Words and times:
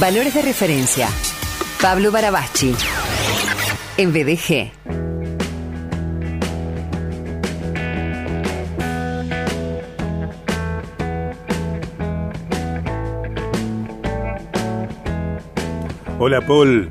Valores 0.00 0.34
de 0.34 0.42
referencia. 0.42 1.08
Pablo 1.80 2.12
Barabachi. 2.12 2.74
En 3.96 4.12
BDG. 4.12 4.70
Hola 16.18 16.42
Paul. 16.46 16.90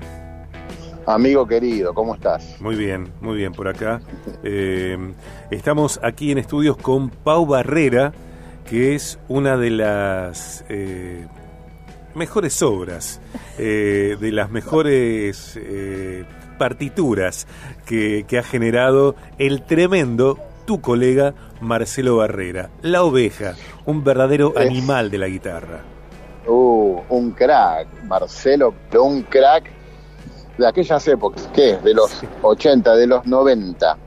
Amigo 1.06 1.46
querido, 1.46 1.94
¿cómo 1.94 2.16
estás? 2.16 2.60
Muy 2.60 2.76
bien, 2.76 3.12
muy 3.22 3.38
bien 3.38 3.52
por 3.52 3.68
acá. 3.68 4.02
Eh, 4.42 4.98
estamos 5.52 6.00
aquí 6.02 6.32
en 6.32 6.40
estudios 6.40 6.76
con 6.78 7.12
Pau 7.12 7.46
Barrera, 7.46 8.14
que 8.68 8.96
es 8.96 9.20
una 9.28 9.58
de 9.58 9.70
las 9.70 10.66
eh, 10.70 11.28
mejores 12.16 12.62
obras, 12.62 13.22
eh, 13.58 14.18
de 14.20 14.32
las 14.32 14.50
mejores 14.50 15.60
partituras 16.58 17.48
que, 17.86 18.26
que 18.28 18.40
ha 18.40 18.44
generado 18.44 19.16
el 19.38 19.64
tremendo 19.64 20.40
tu 20.66 20.82
colega 20.82 21.34
Marcelo 21.62 22.18
Barrera, 22.18 22.70
la 22.82 23.04
oveja, 23.04 23.56
un 23.86 24.04
verdadero 24.04 24.54
animal 24.58 25.12
de 25.12 25.18
la 25.18 25.28
guitarra. 25.28 25.82
Uh, 26.48 27.02
un 27.10 27.32
crack, 27.32 27.88
Marcelo, 28.04 28.74
pero 28.90 29.04
un 29.06 29.24
crack 29.24 29.70
de 30.58 30.68
aquellas 30.68 31.08
épocas, 31.08 31.50
¿qué? 31.54 31.78
De 31.78 31.94
los 31.94 32.24
80, 32.42 32.96
de 32.96 33.08
los 33.08 33.26
90. 33.26 33.98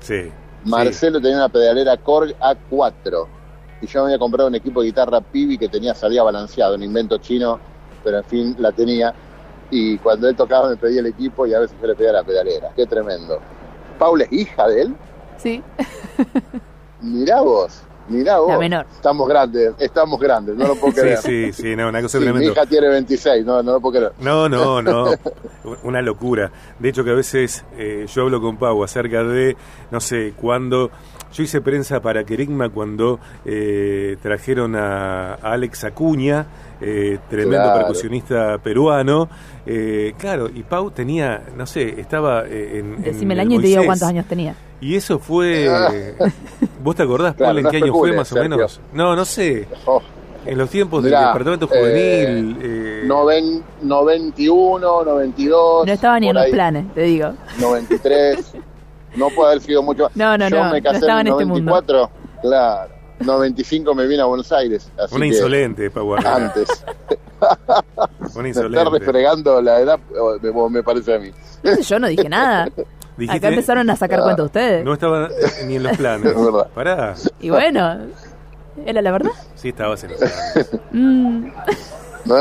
Sí. 0.00 0.30
Marcelo 0.64 1.20
tenía 1.20 1.36
una 1.36 1.48
pedalera 1.48 1.96
Korg 1.96 2.34
A4 2.38 3.26
y 3.80 3.86
yo 3.86 4.00
me 4.00 4.06
había 4.06 4.18
comprado 4.18 4.48
un 4.48 4.54
equipo 4.54 4.80
de 4.80 4.86
guitarra 4.88 5.20
Pibi 5.20 5.56
que 5.58 5.68
tenía 5.68 5.94
salida 5.94 6.22
balanceado, 6.22 6.74
un 6.74 6.82
invento 6.82 7.18
chino, 7.18 7.58
pero 8.04 8.18
en 8.18 8.24
fin 8.24 8.56
la 8.58 8.72
tenía. 8.72 9.14
Y 9.70 9.98
cuando 9.98 10.28
él 10.28 10.34
tocaba 10.36 10.68
me 10.70 10.76
pedía 10.76 11.00
el 11.00 11.06
equipo 11.06 11.46
y 11.46 11.54
a 11.54 11.60
veces 11.60 11.76
yo 11.80 11.86
le 11.86 11.94
pedía 11.94 12.12
la 12.12 12.22
pedalera. 12.24 12.70
Qué 12.74 12.86
tremendo. 12.86 13.38
¿Paula 13.98 14.24
es 14.24 14.32
hija 14.32 14.66
de 14.68 14.82
él? 14.82 14.96
Sí. 15.36 15.62
Mirá 17.00 17.40
vos. 17.40 17.82
Mirá 18.08 18.38
vos. 18.38 18.48
La 18.48 18.58
menor. 18.58 18.86
Estamos 18.90 19.28
grandes, 19.28 19.74
estamos 19.78 20.18
grandes, 20.18 20.56
no 20.56 20.66
lo 20.68 20.74
puedo 20.76 20.92
Sí, 20.94 21.00
creer. 21.00 21.18
sí, 21.18 21.52
sí, 21.52 21.76
no, 21.76 21.88
una 21.88 22.00
cosa 22.00 22.18
Sí, 22.18 22.24
mi 22.24 22.30
tremenda. 22.32 22.52
hija 22.52 22.66
tiene 22.66 22.88
26, 22.88 23.44
no, 23.44 23.62
no 23.62 23.72
lo 23.72 23.80
puedo 23.80 23.98
creer. 23.98 24.12
No, 24.20 24.48
no, 24.48 24.80
no. 24.80 25.10
Una 25.82 26.00
locura. 26.00 26.50
De 26.78 26.88
hecho, 26.88 27.04
que 27.04 27.10
a 27.10 27.14
veces 27.14 27.64
eh, 27.76 28.06
yo 28.08 28.22
hablo 28.22 28.40
con 28.40 28.56
Pau 28.56 28.82
acerca 28.82 29.22
de, 29.22 29.56
no 29.90 30.00
sé, 30.00 30.32
cuando. 30.40 30.90
Yo 31.38 31.44
hice 31.44 31.60
prensa 31.60 32.00
para 32.02 32.24
Querigma 32.24 32.68
cuando 32.68 33.20
eh, 33.44 34.16
trajeron 34.20 34.74
a, 34.74 35.34
a 35.34 35.52
Alex 35.52 35.84
Acuña, 35.84 36.44
eh, 36.80 37.16
tremendo 37.30 37.62
Claro. 37.62 37.78
percusionista 37.78 38.58
peruano. 38.58 39.28
Eh, 39.64 40.14
claro, 40.18 40.48
y 40.52 40.64
Pau 40.64 40.90
tenía, 40.90 41.40
no 41.56 41.64
sé, 41.64 42.00
estaba 42.00 42.42
eh, 42.44 42.80
en. 42.80 43.00
Decime 43.04 43.34
el 43.34 43.40
el 43.40 43.46
año 43.46 43.58
y 43.60 43.62
te 43.62 43.68
digo 43.68 43.84
cuántos 43.84 44.08
años 44.08 44.26
tenía. 44.26 44.56
Y 44.80 44.96
eso 44.96 45.20
fue. 45.20 45.68
¿Vos 46.82 46.96
te 46.96 47.04
acordás, 47.04 47.36
Claro, 47.36 47.50
Paul, 47.50 47.58
en 47.58 47.64
no 47.66 47.70
qué 47.70 47.76
año 47.76 47.92
fue 47.94 48.12
más 48.16 48.32
o 48.32 48.34
menos? 48.34 48.80
No, 48.92 49.14
no 49.14 49.24
sé. 49.24 49.68
Oh, 49.86 50.02
En 50.44 50.58
los 50.58 50.68
tiempos 50.70 51.04
Mirá, 51.04 51.18
del 51.20 51.26
departamento 51.28 51.68
juvenil. 51.68 52.56
eh, 52.60 53.02
noven- 53.06 53.62
91, 53.82 55.04
92. 55.04 55.86
No 55.86 55.92
estaba 55.92 56.18
ni 56.18 56.30
en 56.30 56.34
los 56.34 56.44
ahí, 56.46 56.50
planes, 56.52 56.92
te 56.94 57.02
digo. 57.02 57.32
93. 57.60 58.54
No 59.16 59.28
puede 59.30 59.50
haber 59.52 59.62
sido 59.62 59.82
mucho. 59.82 60.10
No, 60.14 60.36
no, 60.38 60.48
Yo 60.48 60.56
no, 60.64 60.70
me 60.72 60.80
no 60.80 60.84
casé 60.84 60.98
estaba 60.98 61.20
en 61.20 61.26
en 61.28 61.32
el 61.34 61.40
este 61.40 61.44
mundo. 61.46 61.70
94. 61.70 62.10
Claro. 62.42 62.92
95 63.20 63.94
me 63.96 64.06
vine 64.06 64.22
a 64.22 64.26
Buenos 64.26 64.52
Aires. 64.52 64.90
Así 64.96 65.14
una 65.16 65.24
que 65.24 65.28
insolente, 65.28 65.90
Pau 65.90 66.08
Barrera. 66.08 66.36
Antes. 66.36 66.68
Una 68.36 68.48
insolente. 68.48 68.90
refregando 68.90 69.60
la 69.62 69.80
edad, 69.80 69.98
me, 70.70 70.82
parece 70.82 71.14
a 71.14 71.18
mí. 71.18 71.30
No 71.62 71.74
sé, 71.74 71.82
Yo 71.82 71.98
no 71.98 72.06
dije 72.08 72.28
nada. 72.28 72.68
Dijiste- 73.16 73.36
Acá 73.38 73.48
empezaron 73.48 73.90
a 73.90 73.96
sacar 73.96 74.20
Ah. 74.20 74.22
cuenta 74.24 74.42
ustedes. 74.44 74.84
No 74.84 74.92
estaba 74.92 75.28
ni 75.66 75.76
en 75.76 75.82
los 75.82 75.96
planes. 75.96 76.26
Es 76.36 76.44
verdad. 76.44 76.68
Pará. 76.74 77.14
Y 77.40 77.50
bueno, 77.50 77.98
¿era 78.86 79.02
la 79.02 79.10
verdad? 79.10 79.30
Sí, 79.56 79.70
estabas 79.70 80.04
en 80.04 80.10
los 80.12 80.18
planes. 80.20 80.70
Mm, 80.92 81.46
¿No? 82.26 82.34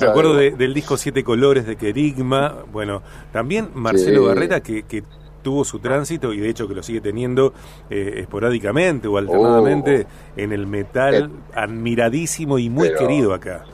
Me 0.00 0.06
acuerdo 0.08 0.34
de- 0.34 0.50
del 0.52 0.74
disco 0.74 0.96
Siete 0.96 1.22
Colores 1.22 1.66
de 1.66 1.76
Querigma. 1.76 2.64
Bueno, 2.72 3.02
también 3.32 3.70
Marcelo 3.74 4.22
Sí. 4.22 4.26
Barrera, 4.26 4.60
que, 4.60 4.82
que 4.82 5.04
tuvo 5.48 5.64
su 5.64 5.78
tránsito 5.78 6.34
y 6.34 6.40
de 6.40 6.50
hecho 6.50 6.68
que 6.68 6.74
lo 6.74 6.82
sigue 6.82 7.00
teniendo 7.00 7.54
eh, 7.88 8.16
esporádicamente 8.18 9.08
o 9.08 9.16
alternadamente 9.16 10.06
en 10.36 10.52
el 10.52 10.66
metal, 10.66 11.30
admiradísimo 11.54 12.58
y 12.58 12.68
muy 12.68 12.92
querido 12.92 13.32
acá. 13.32 13.64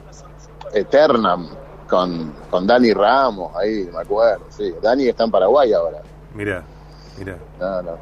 Eternam. 0.72 1.48
Con, 1.88 2.32
con 2.48 2.66
Dani 2.66 2.92
Ramos, 2.94 3.54
ahí, 3.56 3.88
me 3.92 4.00
acuerdo. 4.00 4.44
Sí. 4.50 4.72
Dani 4.80 5.08
está 5.08 5.24
en 5.24 5.32
Paraguay 5.32 5.72
ahora. 5.72 6.00
Mirá, 6.32 6.62
mirá. 7.18 7.36
No, 7.60 7.82
no. 7.82 7.98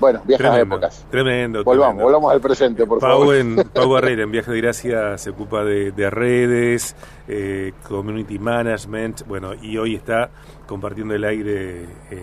Bueno, 0.00 0.22
viejas 0.24 0.50
Tremendo, 0.50 0.74
épocas. 0.76 1.06
tremendo. 1.10 1.64
Volvamos, 1.64 1.86
tremendo. 1.96 2.04
volvamos 2.04 2.32
al 2.32 2.40
presente, 2.40 2.86
por 2.86 2.98
Pau, 2.98 3.20
favor. 3.20 3.34
en, 3.36 3.56
Pau 3.74 3.88
Barrera 3.90 4.22
en 4.24 4.30
Viaje 4.30 4.50
de 4.52 4.60
Gracia 4.60 5.18
se 5.18 5.30
ocupa 5.30 5.64
de, 5.64 5.92
de 5.92 6.10
redes, 6.10 6.96
eh, 7.28 7.72
community 7.88 8.38
management, 8.38 9.26
bueno, 9.26 9.52
y 9.54 9.76
hoy 9.78 9.94
está 9.94 10.30
compartiendo 10.66 11.14
el 11.14 11.24
aire 11.24 11.82
eh, 12.10 12.22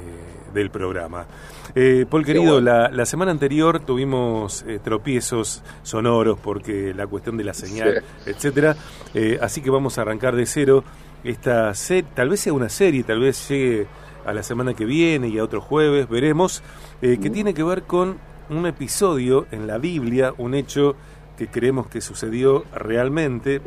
del 0.53 0.69
programa. 0.69 1.25
Eh, 1.73 2.05
Paul, 2.09 2.25
querido, 2.25 2.53
bueno. 2.53 2.71
la, 2.71 2.89
la 2.89 3.05
semana 3.05 3.31
anterior 3.31 3.79
tuvimos 3.79 4.65
tropiezos 4.83 5.63
sonoros 5.83 6.38
porque 6.39 6.93
la 6.93 7.07
cuestión 7.07 7.38
de 7.38 7.45
la 7.45 7.53
señal, 7.53 8.03
etcétera, 8.25 8.75
eh, 9.13 9.39
así 9.41 9.61
que 9.61 9.69
vamos 9.69 9.97
a 9.97 10.01
arrancar 10.01 10.35
de 10.35 10.45
cero 10.45 10.83
esta 11.23 11.71
tal 12.15 12.29
vez 12.29 12.39
sea 12.41 12.51
una 12.53 12.67
serie, 12.67 13.03
tal 13.03 13.19
vez 13.19 13.47
llegue 13.47 13.88
a 14.25 14.33
la 14.33 14.43
semana 14.43 14.73
que 14.73 14.85
viene 14.85 15.27
y 15.27 15.37
a 15.37 15.43
otro 15.43 15.61
jueves, 15.61 16.09
veremos, 16.09 16.63
eh, 17.01 17.19
que 17.21 17.29
tiene 17.29 17.53
que 17.53 17.63
ver 17.63 17.83
con 17.83 18.17
un 18.49 18.65
episodio 18.65 19.47
en 19.51 19.67
la 19.67 19.77
Biblia, 19.77 20.33
un 20.37 20.53
hecho 20.53 20.95
que 21.37 21.47
creemos 21.47 21.87
que 21.87 22.01
sucedió 22.01 22.65
realmente, 22.73 23.61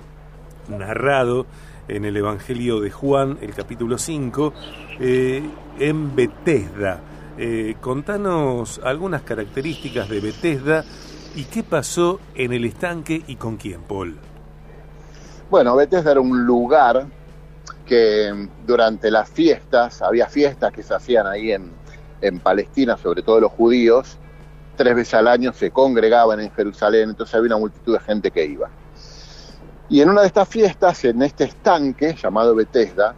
narrado 0.68 1.46
en 1.88 2.04
el 2.04 2.16
Evangelio 2.16 2.80
de 2.80 2.90
Juan, 2.90 3.38
el 3.40 3.54
capítulo 3.54 3.98
5, 3.98 4.52
eh, 5.00 5.42
en 5.78 6.14
Bethesda. 6.14 7.00
Eh, 7.36 7.76
contanos 7.80 8.80
algunas 8.84 9.22
características 9.22 10.08
de 10.08 10.20
Bethesda 10.20 10.84
y 11.34 11.44
qué 11.44 11.62
pasó 11.64 12.20
en 12.34 12.52
el 12.52 12.64
estanque 12.64 13.22
y 13.26 13.36
con 13.36 13.56
quién, 13.56 13.80
Paul. 13.82 14.16
Bueno, 15.50 15.76
Bethesda 15.76 16.12
era 16.12 16.20
un 16.20 16.46
lugar 16.46 17.06
que 17.84 18.48
durante 18.66 19.10
las 19.10 19.28
fiestas, 19.28 20.02
había 20.02 20.26
fiestas 20.26 20.72
que 20.72 20.82
se 20.82 20.94
hacían 20.94 21.26
ahí 21.26 21.52
en, 21.52 21.72
en 22.20 22.40
Palestina, 22.40 22.96
sobre 22.96 23.22
todo 23.22 23.40
los 23.40 23.52
judíos, 23.52 24.18
tres 24.76 24.94
veces 24.94 25.14
al 25.14 25.28
año 25.28 25.52
se 25.52 25.70
congregaban 25.70 26.40
en 26.40 26.50
Jerusalén, 26.52 27.10
entonces 27.10 27.34
había 27.34 27.48
una 27.48 27.58
multitud 27.58 27.94
de 27.94 28.00
gente 28.00 28.30
que 28.30 28.44
iba. 28.44 28.70
Y 29.88 30.00
en 30.00 30.08
una 30.08 30.22
de 30.22 30.28
estas 30.28 30.48
fiestas, 30.48 31.04
en 31.04 31.22
este 31.22 31.44
estanque 31.44 32.14
llamado 32.20 32.54
Bethesda, 32.54 33.14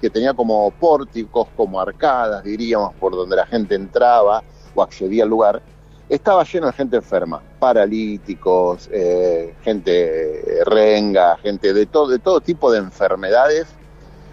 que 0.00 0.10
tenía 0.10 0.34
como 0.34 0.70
pórticos, 0.72 1.48
como 1.56 1.80
arcadas, 1.80 2.44
diríamos, 2.44 2.94
por 2.96 3.12
donde 3.12 3.36
la 3.36 3.46
gente 3.46 3.74
entraba 3.74 4.42
o 4.74 4.82
accedía 4.82 5.22
al 5.22 5.30
lugar, 5.30 5.62
estaba 6.08 6.44
lleno 6.44 6.66
de 6.66 6.72
gente 6.72 6.96
enferma, 6.96 7.42
paralíticos, 7.58 8.88
eh, 8.92 9.54
gente 9.62 10.62
renga, 10.64 11.36
gente 11.38 11.72
de 11.72 11.86
todo, 11.86 12.08
de 12.08 12.18
todo 12.18 12.40
tipo 12.40 12.70
de 12.70 12.78
enfermedades, 12.78 13.66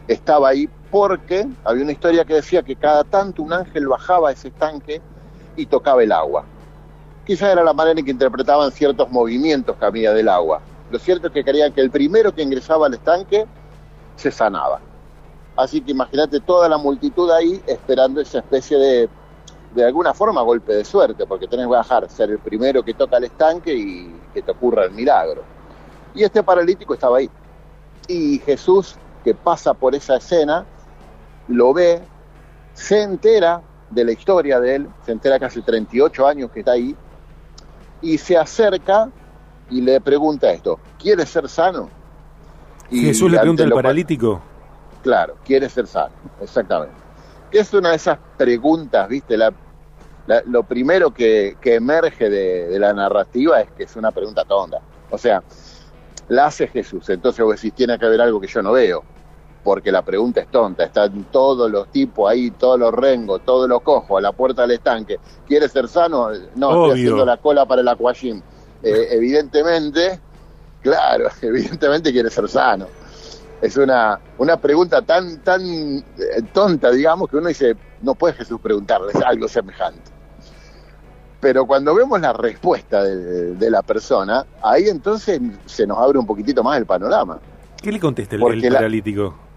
estaba 0.08 0.50
ahí 0.50 0.70
porque 0.92 1.48
había 1.64 1.84
una 1.84 1.92
historia 1.92 2.26
que 2.26 2.36
decía 2.36 2.62
que 2.62 2.76
cada 2.76 3.04
tanto 3.04 3.42
un 3.42 3.54
ángel 3.54 3.88
bajaba 3.88 4.30
a 4.30 4.32
ese 4.32 4.50
estanque 4.50 5.02
y 5.56 5.66
tocaba 5.66 6.04
el 6.04 6.12
agua. 6.12 6.46
Quizá 7.26 7.52
era 7.52 7.64
la 7.64 7.74
manera 7.74 8.00
en 8.00 8.06
que 8.06 8.12
interpretaban 8.12 8.72
ciertos 8.72 9.10
movimientos 9.10 9.78
que 9.78 9.86
había 9.86 10.14
del 10.14 10.28
agua. 10.30 10.62
Lo 10.92 11.00
cierto 11.00 11.28
es 11.28 11.34
que 11.34 11.44
querían 11.44 11.72
que 11.72 11.82
el 11.82 11.90
primero 11.90 12.34
que 12.34 12.44
ingresaba 12.44 12.88
al 12.88 12.94
estanque 12.94 13.46
se 14.16 14.30
sanaba. 14.30 14.80
Así 15.56 15.82
que 15.82 15.92
imagínate 15.92 16.40
toda 16.40 16.68
la 16.68 16.78
multitud 16.78 17.32
ahí 17.32 17.62
esperando 17.66 18.20
esa 18.22 18.40
especie 18.40 18.78
de, 18.78 19.10
de 19.74 19.86
alguna 19.86 20.14
forma, 20.14 20.42
golpe 20.42 20.74
de 20.74 20.84
suerte, 20.84 21.26
porque 21.26 21.48
tenés 21.48 21.66
que 21.66 21.72
bajar, 21.72 22.10
ser 22.10 22.30
el 22.32 22.40
primero 22.40 22.84
que 22.84 22.94
toca 22.94 23.18
el 23.18 23.26
estanque 23.26 23.74
y 23.74 24.16
que 24.34 24.42
te 24.42 24.52
ocurra 24.52 24.86
el 24.86 24.92
milagro. 24.92 25.44
Y 26.14 26.24
este 26.24 26.44
paralítico 26.44 26.94
estaba 26.94 27.18
ahí. 27.18 27.30
Y 28.08 28.40
Jesús, 28.40 28.96
que 29.24 29.34
pasa 29.34 29.74
por 29.74 29.96
esa 29.96 30.18
escena, 30.18 30.66
lo 31.48 31.74
ve, 31.74 32.02
se 32.74 33.02
entera 33.04 33.62
de 33.90 34.04
la 34.06 34.12
historia 34.12 34.60
de 34.60 34.76
él, 34.76 34.88
se 35.06 35.12
entera 35.12 35.40
que 35.40 35.46
hace 35.46 35.62
38 35.62 36.28
años 36.28 36.52
que 36.52 36.60
está 36.60 36.72
ahí, 36.74 36.96
y 38.02 38.18
se 38.18 38.38
acerca 38.38 39.10
y 39.70 39.82
le 39.82 40.02
pregunta 40.02 40.52
esto, 40.52 40.80
¿quieres 41.00 41.30
ser 41.30 41.48
sano? 41.48 41.90
Y 42.90 43.02
Jesús 43.06 43.32
le 43.32 43.40
pregunta 43.40 43.64
al 43.64 43.72
paralítico. 43.72 44.42
Claro, 45.02 45.36
quiere 45.46 45.70
ser 45.70 45.88
sano, 45.88 46.14
exactamente. 46.42 46.96
Es 47.52 47.74
una 47.74 47.90
de 47.92 47.96
esas 47.96 48.18
preguntas, 48.38 49.08
¿viste? 49.08 49.38
La, 49.38 49.54
la- 50.28 50.42
lo 50.46 50.64
primero 50.64 51.12
que, 51.12 51.58
que 51.62 51.76
emerge 51.76 52.30
de, 52.30 52.68
de 52.68 52.80
la 52.80 52.94
narrativa 52.94 53.62
es 53.62 53.70
que 53.72 53.84
es 53.84 53.96
una 53.96 54.12
pregunta 54.12 54.44
tonta. 54.46 54.80
O 55.12 55.18
sea, 55.18 55.44
la 56.30 56.46
hace 56.48 56.68
Jesús. 56.68 57.10
Entonces 57.10 57.44
vos 57.46 57.56
decís, 57.56 57.74
tiene 57.74 58.00
que 58.00 58.06
haber 58.06 58.22
algo 58.22 58.40
que 58.42 58.48
yo 58.48 58.62
no 58.62 58.72
veo, 58.72 59.04
porque 59.64 59.92
la 59.92 60.02
pregunta 60.02 60.42
es 60.42 60.48
tonta. 60.48 60.84
Están 60.84 61.26
todos 61.32 61.72
los 61.72 61.90
tipos 61.90 62.30
ahí, 62.30 62.52
todos 62.52 62.80
los 62.80 62.94
rengos, 62.94 63.42
todos 63.46 63.70
los 63.70 63.82
cojos, 63.82 64.18
a 64.18 64.22
la 64.22 64.32
puerta 64.32 64.64
del 64.64 64.72
estanque. 64.72 65.20
¿Quieres 65.48 65.72
ser 65.72 65.88
sano? 65.88 66.30
No, 66.56 66.70
Obvio. 66.70 66.86
estoy 66.88 67.02
haciendo 67.02 67.26
la 67.26 67.38
cola 67.38 67.66
para 67.66 67.82
el 67.82 67.88
aquagym. 67.88 68.42
Eh, 68.84 69.08
evidentemente, 69.12 70.20
claro, 70.82 71.30
evidentemente 71.42 72.12
quiere 72.12 72.30
ser 72.30 72.50
sano. 72.50 72.88
Es 73.62 73.78
una, 73.78 74.20
una 74.38 74.58
pregunta 74.58 75.02
tan, 75.02 75.40
tan 75.40 75.62
eh, 75.64 76.04
tonta, 76.52 76.92
digamos, 76.92 77.30
que 77.30 77.38
uno 77.38 77.48
dice, 77.48 77.78
no 78.02 78.14
puede 78.14 78.34
Jesús 78.34 78.60
preguntarles 78.60 79.16
algo 79.16 79.48
semejante. 79.48 80.12
Pero 81.40 81.66
cuando 81.66 81.96
vemos 81.96 82.20
la 82.20 82.34
respuesta 82.34 83.04
de, 83.04 83.56
de 83.56 83.70
la 83.70 83.82
persona, 83.82 84.46
ahí 84.62 84.88
entonces 84.88 85.42
se 85.66 85.88
nos 85.88 85.98
abre 85.98 86.20
un 86.20 86.26
poquitito 86.26 86.64
más 86.64 86.78
el 86.78 86.86
panorama. 86.86 87.40
¿Qué 87.84 87.92
le 87.92 88.00
contesta 88.00 88.36
el, 88.36 88.42
paralítico? 88.42 89.24
La 89.24 89.53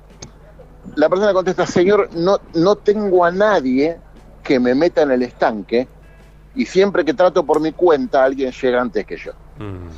persona 1.08 1.32
contesta, 1.32 1.66
Señor, 1.66 2.08
no, 2.14 2.38
no 2.54 2.76
tengo 2.76 3.24
a 3.24 3.30
nadie 3.30 3.98
que 4.42 4.60
me 4.60 4.74
meta 4.74 5.02
en 5.02 5.10
el 5.10 5.22
estanque 5.22 5.88
y 6.54 6.64
siempre 6.66 7.04
que 7.04 7.14
trato 7.14 7.44
por 7.44 7.60
mi 7.60 7.72
cuenta 7.72 8.24
alguien 8.24 8.52
llega 8.52 8.80
antes 8.80 9.04
que 9.04 9.16
yo. 9.16 9.32
Mm. 9.58 9.88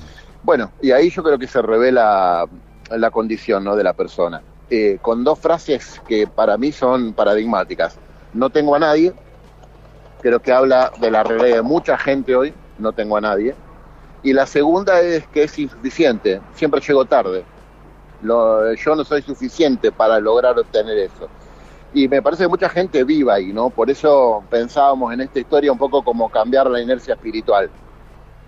Bueno, 0.42 0.72
y 0.80 0.90
ahí 0.90 1.10
yo 1.10 1.22
creo 1.22 1.38
que 1.38 1.46
se 1.46 1.60
revela 1.62 2.46
la 2.90 3.10
condición 3.10 3.64
¿no? 3.64 3.76
de 3.76 3.84
la 3.84 3.92
persona. 3.92 4.42
Eh, 4.70 4.98
con 5.00 5.24
dos 5.24 5.38
frases 5.38 6.00
que 6.06 6.26
para 6.26 6.56
mí 6.58 6.72
son 6.72 7.12
paradigmáticas. 7.12 7.96
No 8.34 8.50
tengo 8.50 8.74
a 8.74 8.78
nadie, 8.78 9.14
creo 10.20 10.40
que 10.40 10.52
habla 10.52 10.92
de 11.00 11.10
la 11.10 11.22
realidad 11.22 11.56
de 11.56 11.62
mucha 11.62 11.96
gente 11.96 12.36
hoy, 12.36 12.52
no 12.78 12.92
tengo 12.92 13.16
a 13.16 13.20
nadie. 13.20 13.54
Y 14.22 14.32
la 14.32 14.46
segunda 14.46 15.00
es 15.00 15.26
que 15.28 15.44
es 15.44 15.58
insuficiente, 15.58 16.40
siempre 16.54 16.80
llego 16.80 17.04
tarde. 17.04 17.44
Lo- 18.20 18.74
yo 18.74 18.94
no 18.96 19.04
soy 19.04 19.22
suficiente 19.22 19.92
para 19.92 20.18
lograr 20.20 20.58
obtener 20.58 20.98
eso. 20.98 21.30
Y 21.92 22.08
me 22.08 22.22
parece 22.22 22.44
que 22.44 22.48
mucha 22.48 22.68
gente 22.68 23.04
viva 23.04 23.34
ahí, 23.34 23.52
¿no? 23.52 23.70
Por 23.70 23.90
eso 23.90 24.44
pensábamos 24.50 25.12
en 25.14 25.22
esta 25.22 25.40
historia 25.40 25.72
un 25.72 25.78
poco 25.78 26.02
como 26.04 26.30
cambiar 26.30 26.68
la 26.70 26.80
inercia 26.82 27.14
espiritual. 27.14 27.70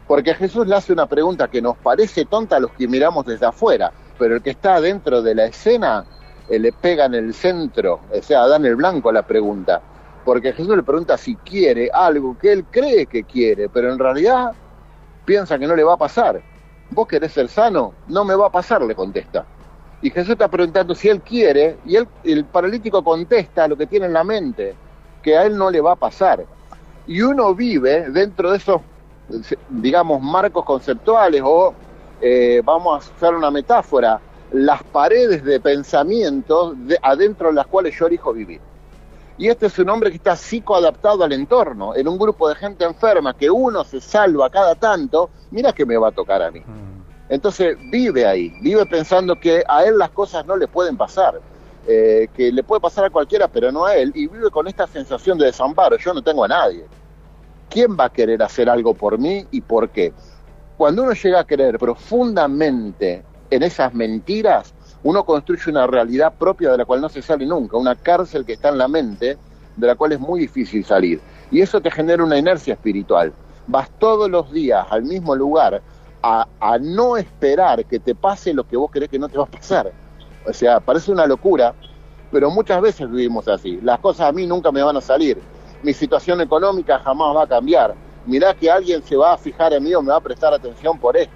Porque 0.07 0.35
Jesús 0.35 0.67
le 0.67 0.75
hace 0.75 0.93
una 0.93 1.07
pregunta 1.07 1.49
que 1.49 1.63
nos 1.63 1.77
parece 1.79 2.25
tonta 2.27 2.57
a 2.57 2.61
los 2.61 2.73
que 2.73 2.89
miramos 2.89 3.25
desde 3.25 3.47
afuera, 3.47 3.93
pero 4.19 4.37
el 4.37 4.43
que 4.43 4.51
está 4.51 4.81
dentro 4.81 5.23
de 5.23 5.35
la 5.35 5.47
escena 5.47 6.05
eh, 6.49 6.59
le 6.59 6.73
pega 6.73 7.05
en 7.07 7.15
el 7.15 7.33
centro, 7.35 8.03
o 8.11 8.23
sea, 8.23 8.47
da 8.49 8.57
en 8.57 8.67
el 8.67 8.77
blanco 8.77 9.09
a 9.11 9.13
la 9.13 9.23
pregunta. 9.23 9.83
Porque 10.25 10.53
Jesús 10.53 10.77
le 10.77 10.83
pregunta 10.83 11.17
si 11.17 11.37
quiere 11.37 11.91
algo 11.93 12.37
que 12.37 12.53
él 12.53 12.67
cree 12.71 13.07
que 13.07 13.25
quiere, 13.25 13.69
pero 13.69 13.93
en 13.93 13.99
realidad 13.99 14.53
piensa 15.25 15.59
que 15.59 15.67
no 15.67 15.77
le 15.77 15.85
va 15.85 15.95
a 15.95 15.99
pasar. 15.99 16.43
¿Vos 16.91 17.07
querés 17.07 17.33
ser 17.33 17.49
sano? 17.49 17.95
No 18.07 18.25
me 18.25 18.35
va 18.35 18.47
a 18.47 18.51
pasar, 18.53 18.83
le 18.83 18.95
contesta. 18.95 19.47
Y 20.03 20.11
Jesús 20.11 20.31
está 20.31 20.49
preguntando 20.49 20.95
si 20.95 21.09
él 21.09 21.21
quiere, 21.21 21.77
y 21.85 21.97
él, 21.97 22.09
el 22.25 22.45
paralítico 22.45 23.05
contesta 23.05 23.69
lo 23.69 23.77
que 23.77 23.87
tiene 23.87 24.07
en 24.07 24.15
la 24.15 24.25
mente, 24.25 24.75
que 25.23 25.37
a 25.37 25.45
él 25.45 25.57
no 25.57 25.71
le 25.71 25.81
va 25.81 25.93
a 25.93 25.97
pasar. 25.97 26.45
Y 27.07 27.21
uno 27.23 27.55
vive 27.55 28.09
dentro 28.11 28.51
de 28.51 28.57
esos, 28.57 28.81
digamos, 29.69 30.23
marcos 30.23 30.65
conceptuales 30.65 31.43
o, 31.45 31.75
eh, 32.21 32.63
vamos 32.65 33.05
a 33.05 33.15
hacer 33.15 33.35
una 33.35 33.51
metáfora, 33.51 34.21
las 34.53 34.83
paredes 34.83 35.45
de 35.45 35.61
pensamiento 35.61 36.75
de, 36.75 36.99
adentro 37.03 37.49
de 37.49 37.55
las 37.55 37.67
cuales 37.67 37.97
yo 37.99 38.07
elijo 38.07 38.33
vivir. 38.33 38.61
Y 39.39 39.49
este 39.49 39.67
es 39.67 39.79
un 39.79 39.89
hombre 39.89 40.11
que 40.11 40.17
está 40.17 40.37
psicoadaptado 40.37 41.25
al 41.25 41.33
entorno, 41.33 41.95
en 41.95 42.09
un 42.09 42.19
grupo 42.19 42.49
de 42.49 42.55
gente 42.55 42.85
enferma, 42.85 43.35
que 43.35 43.51
uno 43.51 43.85
se 43.85 44.01
salva 44.01 44.51
cada 44.51 44.75
tanto, 44.75 45.31
mira 45.51 45.73
que 45.73 45.87
me 45.87 45.97
va 45.97 46.09
a 46.09 46.13
tocar 46.13 46.43
a 46.43 46.51
mí. 46.51 46.61
Mm. 46.61 47.00
Entonces 47.31 47.79
vive 47.91 48.27
ahí, 48.27 48.53
vive 48.61 48.85
pensando 48.87 49.39
que 49.39 49.63
a 49.69 49.85
él 49.85 49.97
las 49.97 50.11
cosas 50.11 50.45
no 50.47 50.57
le 50.57 50.67
pueden 50.67 50.97
pasar, 50.97 51.41
eh, 51.87 52.27
que 52.35 52.51
le 52.51 52.65
puede 52.65 52.81
pasar 52.81 53.05
a 53.05 53.11
cualquiera, 53.11 53.47
pero 53.47 53.71
no 53.71 53.87
a 53.87 53.95
él, 53.95 54.11
y 54.17 54.27
vive 54.27 54.51
con 54.51 54.67
esta 54.67 54.89
sensación 54.89 55.39
de 55.39 55.47
desamparo, 55.47 55.97
yo 55.97 56.13
no 56.13 56.23
tengo 56.23 56.45
a 56.45 56.49
nadie. 56.49 56.85
¿Quién 57.69 57.97
va 57.97 58.07
a 58.07 58.13
querer 58.13 58.43
hacer 58.43 58.69
algo 58.69 58.95
por 58.95 59.17
mí 59.17 59.47
y 59.53 59.61
por 59.61 59.91
qué? 59.91 60.13
Cuando 60.77 61.05
uno 61.05 61.13
llega 61.13 61.39
a 61.39 61.45
creer 61.45 61.79
profundamente 61.79 63.23
en 63.49 63.63
esas 63.63 63.95
mentiras, 63.95 64.75
uno 65.05 65.25
construye 65.25 65.71
una 65.71 65.87
realidad 65.87 66.35
propia 66.37 66.73
de 66.73 66.79
la 66.79 66.85
cual 66.85 67.01
no 67.01 67.09
se 67.09 67.23
sale 67.23 67.47
nunca, 67.47 67.77
una 67.77 67.95
cárcel 67.95 68.45
que 68.45 68.55
está 68.55 68.71
en 68.71 68.79
la 68.79 68.89
mente, 68.89 69.39
de 69.77 69.87
la 69.87 69.95
cual 69.95 70.11
es 70.11 70.19
muy 70.19 70.41
difícil 70.41 70.85
salir. 70.85 71.21
Y 71.53 71.61
eso 71.61 71.81
te 71.81 71.93
genera 71.93 72.25
una 72.25 72.39
inercia 72.39 72.75
espiritual. 72.75 73.33
Vas 73.69 73.89
todos 74.01 74.29
los 74.29 74.51
días 74.51 74.85
al 74.91 75.05
mismo 75.05 75.37
lugar 75.37 75.81
a, 76.23 76.47
a 76.61 76.79
no 76.79 77.17
esperar 77.17 77.85
que 77.85 77.99
te 77.99 78.15
pase 78.15 78.53
lo 78.53 78.65
que 78.65 78.77
vos 78.77 78.91
crees 78.91 79.11
que 79.11 79.19
no 79.19 79.29
te 79.29 79.39
va 79.39 79.45
a 79.45 79.51
pasar. 79.51 79.93
O 80.47 80.53
sea, 80.53 80.81
parece 80.81 81.13
una 81.13 81.27
locura, 81.27 81.75
pero 82.31 82.51
muchas 82.51 82.81
veces 82.81 83.11
vivimos 83.11 83.49
así. 83.49 83.79
Las 83.83 83.99
cosas 84.01 84.29
a 84.29 84.33
mí 84.33 84.47
nunca 84.47 84.73
me 84.73 84.83
van 84.83 84.97
a 84.97 85.01
salir. 85.01 85.39
Mi 85.83 85.93
situación 85.93 86.41
económica 86.41 86.99
jamás 86.99 87.37
va 87.37 87.45
a 87.45 87.47
cambiar. 87.47 87.95
Mirá 88.27 88.55
que 88.55 88.71
alguien 88.71 89.03
se 89.03 89.17
va 89.17 89.33
a 89.33 89.39
fijar 89.39 89.73
en 89.73 89.83
mí 89.83 89.95
o 89.95 90.03
me 90.03 90.11
va 90.11 90.17
a 90.17 90.21
prestar 90.21 90.53
atención 90.53 90.99
por 90.99 91.17
esto. 91.17 91.35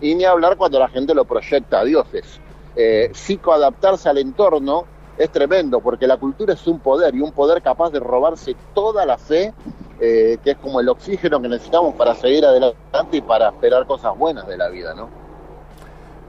Y 0.00 0.14
ni 0.14 0.24
hablar 0.24 0.56
cuando 0.56 0.78
la 0.78 0.88
gente 0.88 1.14
lo 1.14 1.24
proyecta 1.24 1.80
a 1.80 1.84
dioses. 1.84 2.40
Eh, 2.76 3.10
psicoadaptarse 3.12 4.08
al 4.08 4.18
entorno 4.18 4.84
es 5.16 5.30
tremendo, 5.30 5.80
porque 5.80 6.06
la 6.06 6.16
cultura 6.16 6.54
es 6.54 6.66
un 6.66 6.80
poder 6.80 7.14
y 7.14 7.20
un 7.20 7.32
poder 7.32 7.62
capaz 7.62 7.90
de 7.90 8.00
robarse 8.00 8.56
toda 8.74 9.06
la 9.06 9.16
fe, 9.16 9.54
eh, 10.00 10.38
que 10.42 10.52
es 10.52 10.56
como 10.58 10.80
el 10.80 10.88
oxígeno 10.88 11.40
que 11.40 11.48
necesitamos 11.48 11.94
para 11.94 12.14
seguir 12.14 12.44
adelante 12.44 13.16
y 13.16 13.20
para 13.20 13.48
esperar 13.48 13.86
cosas 13.86 14.16
buenas 14.16 14.46
de 14.46 14.56
la 14.56 14.68
vida, 14.68 14.94
¿no? 14.94 15.08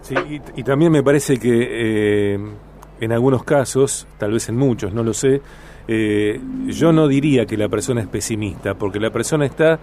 Sí, 0.01 0.15
y, 0.55 0.63
también 0.63 0.91
me 0.91 1.01
parece 1.01 1.39
que 1.39 1.67
eh, 2.33 2.39
en 2.99 3.11
algunos 3.11 3.43
casos, 3.43 4.05
tal 4.19 4.33
vez 4.33 4.47
en 4.49 4.57
muchos, 4.57 4.93
no 4.93 5.03
lo 5.03 5.15
sé, 5.15 5.41
eh, 5.87 6.39
yo 6.67 6.91
no 6.91 7.07
diría 7.07 7.45
que 7.45 7.57
la 7.57 7.69
persona 7.69 8.01
es 8.01 8.07
pesimista, 8.07 8.75
porque 8.75 8.99
la 8.99 9.09
persona 9.09 9.45
está, 9.45 9.79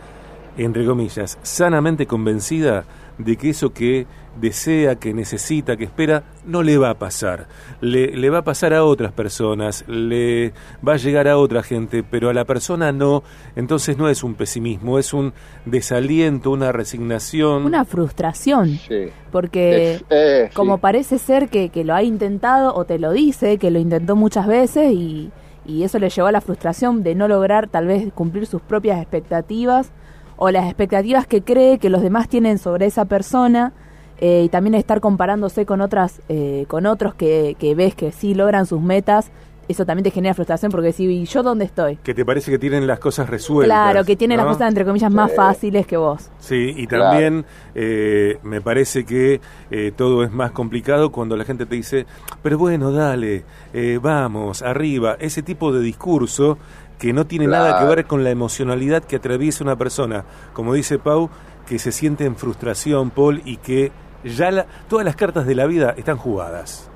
entre 0.56 0.84
comillas, 0.86 1.38
sanamente 1.42 2.06
convencida 2.06 2.84
de 3.18 3.36
que 3.36 3.50
eso 3.50 3.72
que 3.72 4.06
desea, 4.40 4.94
que 4.96 5.12
necesita, 5.12 5.76
que 5.76 5.84
espera, 5.84 6.22
no 6.46 6.62
le 6.62 6.78
va 6.78 6.90
a 6.90 6.94
pasar. 6.98 7.46
Le, 7.82 8.16
le 8.16 8.30
va 8.30 8.38
a 8.38 8.42
pasar 8.44 8.72
a 8.72 8.82
otras 8.84 9.12
personas, 9.12 9.84
le 9.86 10.54
va 10.86 10.94
a 10.94 10.96
llegar 10.96 11.28
a 11.28 11.36
otra 11.36 11.62
gente, 11.62 12.02
pero 12.02 12.30
a 12.30 12.32
la 12.34 12.46
persona 12.46 12.92
no. 12.92 13.22
Entonces 13.56 13.98
no 13.98 14.08
es 14.08 14.24
un 14.24 14.34
pesimismo, 14.34 14.98
es 14.98 15.12
un 15.12 15.34
desaliento, 15.66 16.50
una 16.50 16.72
resignación. 16.72 17.66
Una 17.66 17.84
frustración. 17.84 18.68
Sí. 18.88 19.08
Porque 19.30 19.94
Es- 19.96 20.04
eh, 20.10 20.46
sí. 20.48 20.54
como 20.54 20.78
parece 20.78 21.18
ser 21.18 21.48
que, 21.48 21.68
que 21.68 21.84
lo 21.84 21.94
ha 21.94 22.02
intentado 22.02 22.74
o 22.74 22.84
te 22.84 22.98
lo 22.98 23.12
dice, 23.12 23.58
que 23.58 23.70
lo 23.70 23.78
intentó 23.78 24.16
muchas 24.16 24.46
veces 24.46 24.92
y, 24.92 25.30
y 25.66 25.82
eso 25.82 25.98
le 25.98 26.08
llevó 26.08 26.28
a 26.28 26.32
la 26.32 26.40
frustración 26.40 27.02
de 27.02 27.14
no 27.14 27.28
lograr 27.28 27.68
tal 27.68 27.86
vez 27.86 28.12
cumplir 28.14 28.46
sus 28.46 28.62
propias 28.62 29.00
expectativas 29.00 29.90
o 30.36 30.50
las 30.50 30.64
expectativas 30.66 31.26
que 31.26 31.42
cree 31.42 31.78
que 31.78 31.90
los 31.90 32.02
demás 32.02 32.28
tienen 32.28 32.58
sobre 32.58 32.86
esa 32.86 33.04
persona 33.04 33.72
eh, 34.18 34.42
y 34.44 34.48
también 34.48 34.74
estar 34.74 35.00
comparándose 35.00 35.66
con 35.66 35.80
otras 35.80 36.20
eh, 36.28 36.64
con 36.68 36.86
otros 36.86 37.14
que, 37.14 37.56
que 37.58 37.74
ves 37.74 37.94
que 37.94 38.12
sí 38.12 38.34
logran 38.34 38.66
sus 38.66 38.80
metas 38.80 39.30
eso 39.68 39.86
también 39.86 40.02
te 40.02 40.10
genera 40.10 40.34
frustración 40.34 40.72
porque 40.72 40.92
si 40.92 41.04
¿y 41.06 41.24
yo 41.24 41.42
dónde 41.44 41.64
estoy 41.64 41.96
que 41.96 42.14
te 42.14 42.24
parece 42.24 42.50
que 42.50 42.58
tienen 42.58 42.86
las 42.86 42.98
cosas 42.98 43.30
resueltas. 43.30 43.76
claro 43.76 44.04
que 44.04 44.16
tiene 44.16 44.36
las 44.36 44.44
cosas 44.44 44.68
entre 44.68 44.84
comillas 44.84 45.10
más 45.12 45.32
fáciles 45.34 45.86
que 45.86 45.96
vos 45.96 46.28
Sí, 46.40 46.74
y 46.76 46.86
Claro. 46.88 47.04
también 47.04 47.44
eh, 47.76 48.38
me 48.42 48.60
parece 48.60 49.04
que 49.04 49.40
eh, 49.70 49.92
todo 49.96 50.24
es 50.24 50.32
más 50.32 50.50
complicado 50.50 51.10
cuando 51.12 51.36
la 51.36 51.44
gente 51.44 51.64
te 51.64 51.76
dice, 51.76 52.04
pero 52.42 52.58
bueno, 52.58 52.90
dale, 52.90 53.44
eh, 53.72 53.98
vamos, 54.02 54.62
arriba, 54.62 55.16
ese 55.20 55.42
tipo 55.42 55.72
de 55.72 55.80
discurso 55.80 56.58
que 57.02 57.12
no 57.12 57.26
tiene 57.26 57.48
nada 57.48 57.76
que 57.76 57.84
ver 57.84 58.06
con 58.06 58.22
la 58.22 58.30
emocionalidad 58.30 59.02
que 59.02 59.16
atraviesa 59.16 59.64
una 59.64 59.74
persona, 59.74 60.24
como 60.52 60.72
dice 60.72 61.00
Pau, 61.00 61.30
que 61.66 61.80
se 61.80 61.90
siente 61.90 62.24
en 62.26 62.36
frustración, 62.36 63.10
Paul, 63.10 63.42
y 63.44 63.56
que 63.56 63.90
ya 64.22 64.52
la- 64.52 64.66
todas 64.88 65.04
las 65.04 65.16
cartas 65.16 65.44
de 65.44 65.56
la 65.56 65.66
vida 65.66 65.94
están 65.96 66.16
jugadas. 66.16 66.88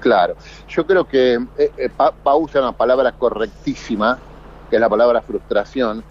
Claro, 0.00 0.34
yo 0.68 0.86
creo 0.86 1.06
que 1.06 1.36
eh, 1.56 1.72
eh, 1.78 1.88
Pa- 1.96 2.12
Pau 2.12 2.42
usa 2.42 2.60
una 2.60 2.72
palabra 2.72 3.12
correctísima, 3.12 4.18
que 4.68 4.76
es 4.76 4.80
la 4.80 4.90
palabra 4.90 5.22
frustración. 5.22 6.04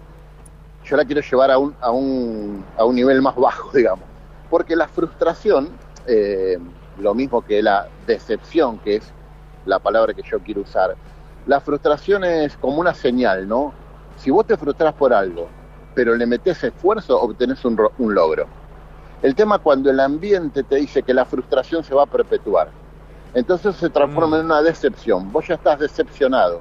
Yo 0.84 0.96
la 0.96 1.04
quiero 1.04 1.20
llevar 1.20 1.52
a 1.52 1.58
un, 1.58 1.76
a 1.80 1.92
un, 1.92 2.64
a 2.76 2.84
un 2.84 2.96
nivel 2.96 3.22
más 3.22 3.36
bajo, 3.36 3.70
digamos. 3.76 4.04
Porque 4.50 4.74
la 4.74 4.88
frustración, 4.88 5.68
eh, 6.08 6.58
lo 6.98 7.14
mismo 7.14 7.40
que 7.42 7.62
la 7.62 7.86
decepción, 8.04 8.78
que 8.80 8.96
es 8.96 9.12
la 9.64 9.78
palabra 9.78 10.12
que 10.12 10.22
yo 10.28 10.40
quiero 10.40 10.62
usar, 10.62 10.96
la 11.46 11.60
frustración 11.60 12.24
es 12.24 12.56
como 12.56 12.78
una 12.80 12.94
señal, 12.94 13.48
¿no? 13.48 13.72
Si 14.16 14.30
vos 14.30 14.46
te 14.46 14.56
frustras 14.56 14.94
por 14.94 15.12
algo, 15.12 15.48
pero 15.94 16.14
le 16.14 16.26
metes 16.26 16.62
esfuerzo, 16.62 17.20
obtenés 17.20 17.64
un, 17.64 17.78
un 17.98 18.14
logro. 18.14 18.46
El 19.22 19.34
tema 19.34 19.58
cuando 19.58 19.90
el 19.90 20.00
ambiente 20.00 20.62
te 20.62 20.76
dice 20.76 21.02
que 21.02 21.14
la 21.14 21.24
frustración 21.24 21.84
se 21.84 21.94
va 21.94 22.04
a 22.04 22.06
perpetuar. 22.06 22.70
Entonces 23.34 23.76
se 23.76 23.88
transforma 23.90 24.36
Mm. 24.36 24.40
en 24.40 24.46
una 24.46 24.62
decepción. 24.62 25.32
Vos 25.32 25.46
ya 25.48 25.54
estás 25.54 25.78
decepcionado. 25.78 26.60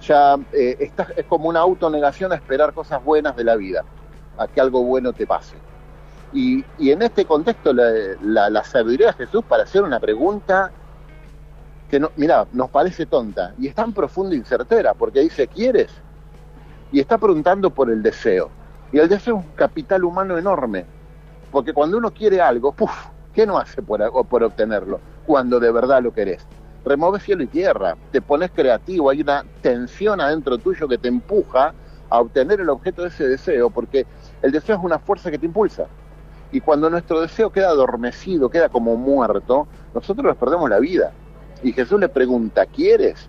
Ya 0.00 0.36
eh, 0.52 0.76
estás, 0.80 1.08
es 1.16 1.24
como 1.26 1.48
una 1.48 1.60
autonegación 1.60 2.32
a 2.32 2.36
esperar 2.36 2.72
cosas 2.74 3.02
buenas 3.02 3.34
de 3.36 3.44
la 3.44 3.56
vida, 3.56 3.84
a 4.36 4.46
que 4.46 4.60
algo 4.60 4.82
bueno 4.84 5.12
te 5.12 5.26
pase. 5.26 5.56
Y, 6.32 6.64
y 6.78 6.90
en 6.90 7.02
este 7.02 7.24
contexto 7.24 7.72
la, 7.72 7.90
la, 8.20 8.50
la 8.50 8.64
sabiduría 8.64 9.08
de 9.08 9.12
Jesús 9.14 9.44
para 9.44 9.62
hacer 9.64 9.82
una 9.82 10.00
pregunta 10.00 10.70
que, 11.88 12.00
no, 12.00 12.10
mira, 12.16 12.46
nos 12.52 12.70
parece 12.70 13.06
tonta 13.06 13.54
y 13.58 13.68
es 13.68 13.74
tan 13.74 13.92
profunda 13.92 14.34
y 14.34 14.42
certera, 14.42 14.94
porque 14.94 15.20
dice, 15.20 15.46
¿quieres? 15.46 15.90
Y 16.92 17.00
está 17.00 17.18
preguntando 17.18 17.70
por 17.70 17.90
el 17.90 18.02
deseo. 18.02 18.50
Y 18.92 18.98
el 18.98 19.08
deseo 19.08 19.38
es 19.38 19.44
un 19.44 19.52
capital 19.52 20.04
humano 20.04 20.38
enorme, 20.38 20.86
porque 21.50 21.72
cuando 21.72 21.98
uno 21.98 22.12
quiere 22.12 22.40
algo, 22.40 22.72
¡puf! 22.72 22.92
¿qué 23.36 23.46
no 23.46 23.58
hace 23.58 23.82
por, 23.82 24.00
por 24.26 24.42
obtenerlo? 24.42 24.98
Cuando 25.26 25.60
de 25.60 25.70
verdad 25.70 26.02
lo 26.02 26.12
querés. 26.12 26.46
Removes 26.84 27.22
cielo 27.22 27.42
y 27.42 27.48
tierra, 27.48 27.96
te 28.12 28.22
pones 28.22 28.50
creativo, 28.50 29.10
hay 29.10 29.20
una 29.20 29.44
tensión 29.60 30.20
adentro 30.20 30.56
tuyo 30.56 30.88
que 30.88 30.96
te 30.96 31.08
empuja 31.08 31.74
a 32.08 32.20
obtener 32.20 32.60
el 32.60 32.70
objeto 32.70 33.02
de 33.02 33.08
ese 33.08 33.28
deseo, 33.28 33.70
porque 33.70 34.06
el 34.40 34.52
deseo 34.52 34.76
es 34.76 34.82
una 34.82 34.98
fuerza 34.98 35.30
que 35.30 35.38
te 35.38 35.46
impulsa. 35.46 35.86
Y 36.52 36.60
cuando 36.60 36.88
nuestro 36.88 37.20
deseo 37.20 37.50
queda 37.50 37.68
adormecido, 37.68 38.48
queda 38.48 38.68
como 38.68 38.96
muerto, 38.96 39.66
nosotros 39.92 40.24
nos 40.24 40.36
perdemos 40.36 40.70
la 40.70 40.78
vida. 40.78 41.12
Y 41.62 41.72
Jesús 41.72 41.98
le 41.98 42.08
pregunta, 42.08 42.66
¿quieres? 42.66 43.28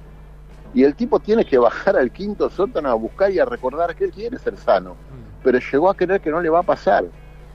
Y 0.74 0.84
el 0.84 0.96
tipo 0.96 1.20
tiene 1.20 1.46
que 1.46 1.58
bajar 1.58 1.96
al 1.96 2.12
quinto 2.12 2.50
sótano 2.50 2.90
a 2.90 2.94
buscar 2.94 3.32
y 3.32 3.40
a 3.40 3.46
recordar 3.46 3.96
que 3.96 4.06
él 4.06 4.12
quiere 4.12 4.38
ser 4.38 4.58
sano. 4.58 4.96
Pero 5.44 5.60
llegó 5.60 5.90
a 5.90 5.96
creer 5.96 6.20
que 6.20 6.30
no 6.30 6.42
le 6.42 6.50
va 6.50 6.60
a 6.60 6.64
pasar. 6.64 7.06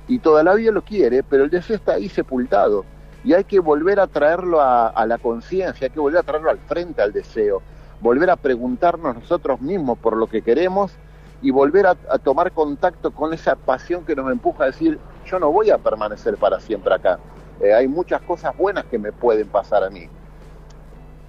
Y 0.09 0.19
toda 0.19 0.43
la 0.43 0.55
vida 0.55 0.73
lo 0.73 0.83
quiere, 0.83 1.23
pero 1.23 1.45
el 1.45 1.51
deseo 1.51 1.77
está 1.77 1.93
ahí 1.93 2.09
sepultado. 2.09 2.85
Y 3.23 3.35
hay 3.35 3.45
que 3.45 3.61
volver 3.61 4.01
a 4.01 4.07
traerlo 4.07 4.61
a, 4.61 4.89
a 4.89 5.07
la 5.07 5.19
conciencia, 5.19 5.87
hay 5.87 5.91
que 5.93 6.01
volver 6.01 6.21
a 6.21 6.23
traerlo 6.25 6.51
al 6.51 6.59
frente 6.59 7.03
al 7.03 7.13
deseo. 7.13 7.63
Volver 8.01 8.31
a 8.31 8.37
preguntarnos 8.37 9.15
nosotros 9.15 9.61
mismos 9.61 9.99
por 9.99 10.17
lo 10.17 10.27
que 10.27 10.43
queremos 10.43 10.93
y 11.41 11.51
volver 11.51 11.87
a, 11.87 11.97
a 12.11 12.19
tomar 12.19 12.51
contacto 12.51 13.13
con 13.13 13.33
esa 13.33 13.55
pasión 13.55 14.05
que 14.05 14.17
nos 14.17 14.33
empuja 14.33 14.65
a 14.65 14.67
decir, 14.69 14.99
yo 15.27 15.39
no 15.39 15.53
voy 15.53 15.71
a 15.71 15.79
permanecer 15.79 16.37
para 16.37 16.59
siempre 16.59 16.95
acá. 16.95 17.19
Eh, 17.61 17.73
hay 17.73 17.87
muchas 17.87 18.23
cosas 18.23 18.57
buenas 18.57 18.87
que 18.87 18.99
me 18.99 19.13
pueden 19.13 19.47
pasar 19.47 19.85
a 19.85 19.91
mí 19.91 20.09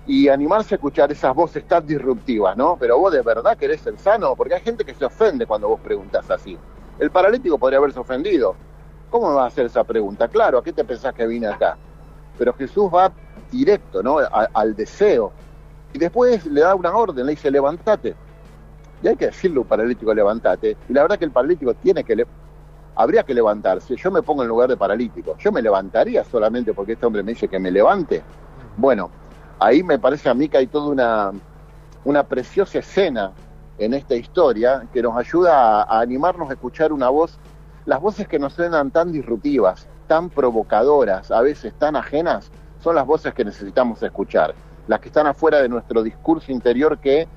y 0.06 0.28
animarse 0.28 0.76
a 0.76 0.78
escuchar 0.78 1.12
esas 1.12 1.34
voces 1.34 1.66
tan 1.66 1.86
disruptivas, 1.86 2.58
¿no? 2.58 2.76
Pero 2.80 2.98
vos 3.00 3.12
de 3.14 3.22
verdad 3.22 3.58
querés 3.58 3.82
ser 3.82 3.98
sano, 3.98 4.36
porque 4.36 4.56
hay 4.56 4.62
gente 4.62 4.84
que 4.84 4.94
se 4.94 5.06
ofende 5.06 5.46
cuando 5.46 5.70
vos 5.70 5.80
preguntas 5.80 6.30
así. 6.30 6.58
El 7.00 7.10
paralítico 7.10 7.58
podría 7.58 7.80
haberse 7.80 8.00
ofendido. 8.00 8.56
¿Cómo 9.10 9.30
me 9.30 9.36
vas 9.36 9.46
a 9.46 9.48
hacer 9.48 9.66
esa 9.68 9.84
pregunta? 9.84 10.28
Claro, 10.28 10.58
¿a 10.58 10.64
qué 10.64 10.74
te 10.74 10.84
pensás 10.84 11.14
que 11.14 11.26
vine 11.26 11.48
acá? 11.48 11.78
Pero 12.38 12.54
Jesús 12.54 12.90
va 12.94 13.12
directo, 13.52 14.04
¿no? 14.04 14.18
Al 14.54 14.76
deseo. 14.76 15.32
Y 15.94 16.00
después 16.00 16.46
le 16.48 16.62
da 16.62 16.76
una 16.76 16.96
orden, 16.96 17.26
le 17.26 17.32
dice, 17.32 17.52
levántate. 17.52 18.16
Y 19.02 19.08
hay 19.08 19.16
que 19.16 19.28
decirle 19.28 19.58
a 19.58 19.62
un 19.62 19.68
paralítico, 19.68 20.14
levántate. 20.14 20.78
Y 20.90 20.94
la 20.94 21.04
verdad 21.04 21.20
que 21.20 21.26
el 21.26 21.32
paralítico 21.32 21.74
tiene 21.76 22.04
que... 22.04 22.16
Le... 22.16 22.28
Habría 22.96 23.24
que 23.24 23.34
levantarse. 23.34 23.96
Yo 23.96 24.12
me 24.12 24.22
pongo 24.22 24.44
en 24.44 24.50
lugar 24.50 24.70
de 24.70 24.78
paralítico. 24.78 25.36
Yo 25.38 25.52
me 25.52 25.62
levantaría 25.62 26.24
solamente 26.24 26.74
porque 26.74 26.94
este 26.94 27.06
hombre 27.06 27.24
me 27.24 27.34
dice 27.34 27.48
que 27.48 27.60
me 27.60 27.72
levante. 27.72 28.24
Bueno, 28.78 29.10
ahí 29.64 29.84
me 29.84 29.98
parece 29.98 30.30
a 30.30 30.34
mí 30.34 30.50
que 30.50 30.58
hay 30.58 30.68
toda 30.68 30.90
una, 30.90 31.32
una 32.04 32.24
preciosa 32.24 32.80
escena 32.80 33.32
en 33.78 33.94
esta 33.94 34.16
historia 34.16 34.88
que 34.94 35.02
nos 35.02 35.16
ayuda 35.16 35.84
a, 35.84 36.02
animarnos 36.02 36.50
a 36.50 36.54
escuchar 36.54 36.92
una 36.92 37.10
voz, 37.10 37.40
las 37.86 38.02
voces 38.02 38.28
que 38.28 38.40
nos 38.40 38.54
suenan 38.54 38.92
tan 38.92 39.12
disruptivas, 39.12 39.88
tan 40.08 40.30
provocadoras, 40.30 41.32
a 41.32 41.42
veces 41.42 41.74
tan 41.74 41.96
ajenas, 41.96 42.52
son 42.80 42.96
las 42.96 43.06
voces 43.06 43.34
que 43.34 43.46
necesitamos 43.46 44.04
escuchar, 44.04 44.54
las 44.88 45.00
que 45.00 45.08
están 45.08 45.28
afuera 45.28 45.62
de 45.62 45.70
nuestro 45.70 46.04
discurso 46.04 46.52
interior 46.52 47.00
que 47.00 47.28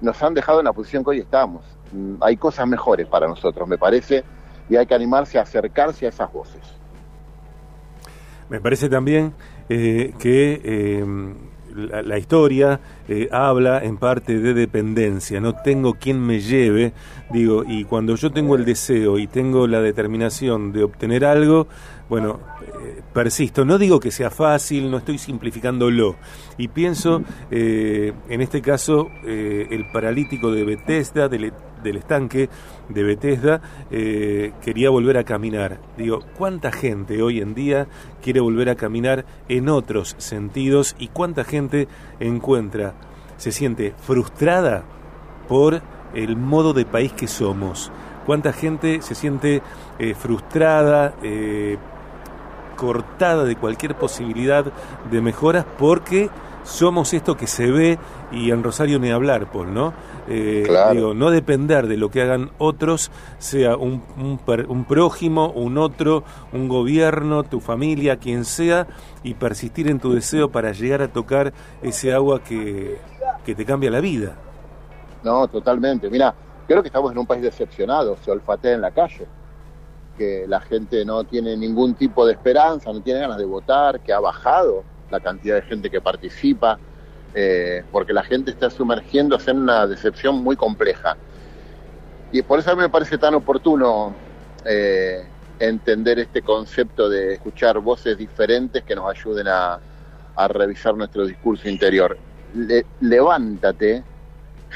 nos 0.00 0.22
han 0.22 0.32
dejado 0.34 0.60
en 0.60 0.64
la 0.64 0.72
posición 0.72 1.04
que 1.04 1.10
hoy 1.10 1.20
estamos. 1.20 1.64
Hay 2.20 2.36
cosas 2.36 2.66
mejores 2.66 3.06
para 3.06 3.28
nosotros, 3.28 3.68
me 3.68 3.78
parece, 3.78 4.24
y 4.68 4.76
hay 4.76 4.86
que 4.86 4.94
animarse 4.94 5.38
a 5.38 5.42
acercarse 5.42 6.06
a 6.06 6.08
esas 6.08 6.32
voces. 6.32 6.62
Me 8.48 8.60
parece 8.60 8.88
también 8.88 9.34
eh, 9.68 10.14
que 10.18 10.60
eh, 10.64 11.34
la, 11.74 12.02
la, 12.02 12.18
historia 12.18 12.80
eh, 13.08 13.28
habla 13.30 13.82
en 13.84 13.96
parte 13.96 14.38
de 14.38 14.54
dependencia, 14.54 15.40
no 15.40 15.54
tengo 15.54 15.94
quien 15.94 16.24
me 16.24 16.40
lleve, 16.40 16.92
digo, 17.30 17.64
y 17.66 17.84
cuando 17.84 18.14
yo 18.16 18.30
tengo 18.30 18.56
el 18.56 18.64
deseo 18.64 19.18
y 19.18 19.26
tengo 19.26 19.66
la 19.66 19.80
determinación 19.80 20.72
de 20.72 20.84
obtener 20.84 21.24
algo, 21.24 21.66
bueno, 22.08 22.40
eh, 22.62 23.02
persisto, 23.12 23.64
no 23.64 23.78
digo 23.78 23.98
que 24.00 24.10
sea 24.10 24.30
fácil, 24.30 24.90
no 24.90 24.98
estoy 24.98 25.18
simplificándolo, 25.18 26.16
y 26.58 26.68
pienso, 26.68 27.22
eh, 27.50 28.12
en 28.28 28.40
este 28.40 28.62
caso, 28.62 29.08
el 29.24 29.86
paralítico 29.92 30.52
de 30.52 30.64
Bethesda, 30.64 31.28
del, 31.28 31.52
del 31.84 31.98
estanque 31.98 32.48
de 32.88 33.02
Bethesda, 33.04 33.60
quería 33.90 34.90
volver 34.90 35.18
a 35.18 35.24
caminar. 35.24 35.78
Digo, 35.96 36.20
¿cuánta 36.36 36.72
gente 36.72 37.22
hoy 37.22 37.40
en 37.40 37.54
día 37.54 37.86
quiere 38.22 38.40
volver 38.40 38.70
a 38.70 38.74
caminar 38.74 39.24
en 39.48 39.68
otros 39.68 40.16
sentidos 40.18 40.96
y 40.98 41.08
cuánta 41.08 41.44
gente 41.44 41.86
encuentra 42.18 42.94
se 43.36 43.52
siente 43.52 43.94
frustrada 44.04 44.84
por 45.48 45.82
el 46.14 46.36
modo 46.36 46.72
de 46.72 46.84
país 46.84 47.12
que 47.12 47.26
somos. 47.26 47.90
Cuánta 48.26 48.52
gente 48.52 49.02
se 49.02 49.14
siente 49.14 49.62
eh, 49.98 50.14
frustrada, 50.14 51.14
eh, 51.22 51.76
cortada 52.76 53.44
de 53.44 53.56
cualquier 53.56 53.96
posibilidad 53.96 54.64
de 55.10 55.20
mejoras 55.20 55.64
porque 55.78 56.30
somos 56.64 57.12
esto 57.14 57.36
que 57.36 57.46
se 57.46 57.70
ve 57.70 57.98
y 58.32 58.50
en 58.50 58.62
Rosario 58.62 58.98
ni 58.98 59.10
hablar, 59.10 59.50
Paul, 59.52 59.72
¿no? 59.72 59.92
Eh, 60.26 60.64
claro. 60.66 60.94
Digo, 60.94 61.14
no 61.14 61.30
depender 61.30 61.86
de 61.86 61.96
lo 61.96 62.10
que 62.10 62.22
hagan 62.22 62.50
otros, 62.58 63.10
sea 63.38 63.76
un, 63.76 64.02
un, 64.16 64.40
un, 64.68 64.84
prójimo, 64.84 65.50
un 65.50 65.78
otro, 65.78 66.24
un 66.52 66.68
gobierno, 66.68 67.42
tu 67.44 67.60
familia, 67.60 68.16
quien 68.16 68.44
sea, 68.44 68.86
y 69.22 69.34
persistir 69.34 69.88
en 69.88 70.00
tu 70.00 70.12
deseo 70.12 70.50
para 70.50 70.72
llegar 70.72 71.02
a 71.02 71.08
tocar 71.08 71.52
ese 71.82 72.12
agua 72.12 72.42
que, 72.42 72.98
que 73.44 73.54
te 73.54 73.64
cambia 73.64 73.90
la 73.90 74.00
vida. 74.00 74.34
No, 75.22 75.46
totalmente. 75.48 76.10
Mira, 76.10 76.34
creo 76.66 76.82
que 76.82 76.88
estamos 76.88 77.12
en 77.12 77.18
un 77.18 77.26
país 77.26 77.42
decepcionado, 77.42 78.16
se 78.24 78.30
olfatea 78.30 78.72
en 78.72 78.80
la 78.80 78.90
calle, 78.90 79.26
que 80.16 80.46
la 80.48 80.60
gente 80.60 81.04
no 81.04 81.24
tiene 81.24 81.56
ningún 81.56 81.94
tipo 81.94 82.26
de 82.26 82.32
esperanza, 82.32 82.92
no 82.92 83.00
tiene 83.00 83.20
ganas 83.20 83.38
de 83.38 83.44
votar, 83.44 84.00
que 84.00 84.12
ha 84.12 84.20
bajado 84.20 84.84
la 85.14 85.20
cantidad 85.20 85.56
de 85.56 85.62
gente 85.62 85.90
que 85.90 86.00
participa, 86.00 86.78
eh, 87.34 87.84
porque 87.90 88.12
la 88.12 88.22
gente 88.22 88.50
está 88.50 88.70
sumergiéndose 88.70 89.50
en 89.50 89.58
una 89.58 89.86
decepción 89.86 90.42
muy 90.42 90.56
compleja. 90.56 91.16
Y 92.32 92.42
por 92.42 92.58
eso 92.58 92.70
a 92.70 92.74
mí 92.74 92.82
me 92.82 92.88
parece 92.88 93.16
tan 93.16 93.34
oportuno 93.34 94.14
eh, 94.64 95.24
entender 95.58 96.18
este 96.18 96.42
concepto 96.42 97.08
de 97.08 97.34
escuchar 97.34 97.78
voces 97.78 98.18
diferentes 98.18 98.82
que 98.82 98.94
nos 98.94 99.08
ayuden 99.08 99.46
a, 99.48 99.78
a 100.36 100.48
revisar 100.48 100.96
nuestro 100.96 101.26
discurso 101.26 101.68
interior. 101.68 102.16
Le, 102.54 102.84
levántate 103.00 104.02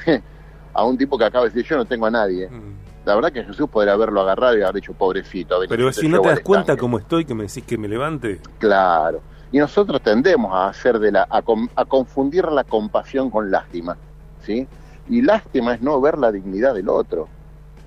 a 0.72 0.84
un 0.84 0.96
tipo 0.96 1.18
que 1.18 1.24
acaba 1.24 1.44
de 1.44 1.50
decir 1.50 1.68
yo 1.68 1.76
no 1.76 1.84
tengo 1.84 2.06
a 2.06 2.10
nadie. 2.10 2.48
Mm. 2.48 2.78
La 3.04 3.14
verdad 3.14 3.32
que 3.32 3.42
Jesús 3.42 3.68
podría 3.70 3.94
haberlo 3.94 4.20
agarrado 4.20 4.58
y 4.58 4.62
haber 4.62 4.76
dicho 4.76 4.92
pobrecito. 4.92 5.60
Pero 5.68 5.92
si 5.92 6.08
no 6.08 6.20
te 6.20 6.28
das 6.28 6.40
cuenta 6.40 6.76
cómo 6.76 6.98
estoy 6.98 7.24
que 7.24 7.34
me 7.34 7.44
decís 7.44 7.64
que 7.64 7.78
me 7.78 7.88
levante. 7.88 8.40
Claro. 8.58 9.22
Y 9.50 9.58
nosotros 9.58 10.02
tendemos 10.02 10.52
a 10.52 10.68
hacer 10.68 10.98
de 10.98 11.12
la 11.12 11.26
a, 11.30 11.42
a, 11.76 11.84
confundir 11.86 12.44
la 12.46 12.64
compasión 12.64 13.30
con 13.30 13.50
lástima, 13.50 13.96
¿sí? 14.42 14.66
Y 15.08 15.22
lástima 15.22 15.74
es 15.74 15.80
no 15.80 16.00
ver 16.00 16.18
la 16.18 16.30
dignidad 16.30 16.74
del 16.74 16.88
otro. 16.88 17.28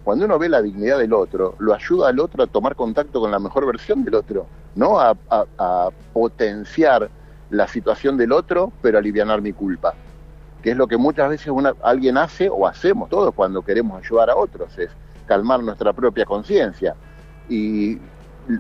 Cuando 0.04 0.26
uno 0.26 0.40
ve 0.40 0.50
la 0.50 0.62
dignidad 0.62 0.98
del 0.98 1.14
otro, 1.14 1.56
lo 1.60 1.76
ayuda 1.76 2.10
al 2.10 2.20
otro 2.20 2.44
a 2.44 2.48
tomar 2.48 2.76
contacto 2.76 3.20
con 3.20 3.30
la 3.30 3.38
mejor 3.38 3.68
versión 3.68 4.04
del 4.04 4.16
otro, 4.16 4.48
no 4.74 5.00
a, 5.00 5.16
a, 5.30 5.90
potenciar 6.14 7.10
la 7.52 7.68
situación 7.68 8.18
del 8.18 8.32
otro, 8.32 8.72
pero 8.82 8.98
aliviar 8.98 9.42
mi 9.42 9.54
culpa, 9.54 9.94
que 10.64 10.72
es 10.72 10.78
lo 10.78 10.88
que 10.88 10.98
muchas 10.98 11.30
veces 11.30 11.50
una, 11.50 11.74
alguien 11.84 12.18
hace 12.18 12.50
o 12.50 12.66
hacemos 12.66 13.10
todos 13.10 13.36
cuando 13.36 13.62
queremos 13.62 14.04
ayudar 14.04 14.32
a 14.32 14.36
otros, 14.36 14.76
es 14.80 14.90
calmar 15.28 15.62
nuestra 15.62 15.94
propia 15.94 16.26
conciencia. 16.26 16.96
Y 17.48 18.00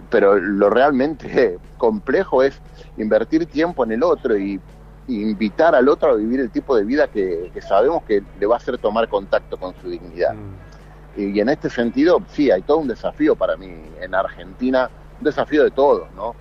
pero 0.10 0.38
lo 0.38 0.70
realmente 0.70 1.58
complejo 1.78 2.44
es 2.44 2.60
invertir 2.98 3.46
tiempo 3.46 3.84
en 3.84 3.94
el 3.94 4.04
otro 4.04 4.38
y, 4.38 4.60
y, 5.08 5.22
invitar 5.22 5.76
al 5.76 5.90
otro 5.90 6.12
a 6.12 6.16
vivir 6.16 6.40
el 6.40 6.52
tipo 6.52 6.76
de 6.76 6.84
vida 6.84 7.08
que, 7.08 7.52
que, 7.54 7.62
sabemos 7.62 8.04
que 8.04 8.24
le 8.40 8.46
va 8.46 8.56
a 8.56 8.58
hacer 8.58 8.78
tomar 8.78 9.08
contacto 9.10 9.58
con 9.58 9.74
su 9.82 9.90
dignidad. 9.90 10.34
Mm. 10.34 11.20
Y, 11.22 11.38
y, 11.38 11.40
en 11.40 11.50
este 11.50 11.70
sentido, 11.70 12.22
sí, 12.30 12.52
hay 12.52 12.62
todo 12.62 12.78
un 12.78 12.88
desafío 12.88 13.36
para 13.36 13.58
mí 13.58 13.70
en 14.00 14.16
Argentina, 14.16 14.90
un 15.18 15.24
desafío 15.24 15.64
de 15.64 15.72
todos, 15.72 16.08
¿no? 16.16 16.36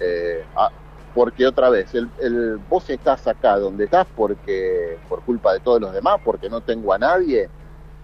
Eh, 0.00 0.44
a, 0.56 0.70
porque 1.14 1.46
otra 1.46 1.68
vez, 1.70 1.94
el, 1.94 2.08
el, 2.20 2.58
vos 2.68 2.88
estás 2.90 3.26
acá 3.26 3.58
donde 3.58 3.84
estás 3.84 4.06
porque 4.14 4.98
por 5.08 5.22
culpa 5.22 5.52
de 5.52 5.60
todos 5.60 5.80
los 5.80 5.92
demás, 5.92 6.20
porque 6.24 6.48
no 6.48 6.60
tengo 6.60 6.92
a 6.92 6.98
nadie 6.98 7.48